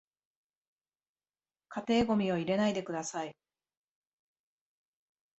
[1.69, 3.37] 家庭ゴミを入れないでください